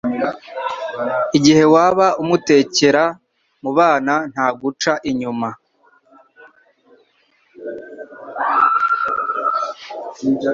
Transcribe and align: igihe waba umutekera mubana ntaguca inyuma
igihe 1.37 1.63
waba 1.73 2.07
umutekera 2.21 3.03
mubana 3.61 4.15
ntaguca 4.31 4.93
inyuma 5.09 5.49